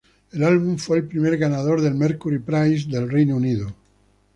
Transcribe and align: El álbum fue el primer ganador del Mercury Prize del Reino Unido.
El 0.31 0.41
álbum 0.43 0.77
fue 0.79 0.97
el 0.97 1.05
primer 1.07 1.37
ganador 1.37 1.79
del 1.79 1.93
Mercury 1.93 2.39
Prize 2.39 2.89
del 2.89 3.07
Reino 3.07 3.35
Unido. 3.35 3.71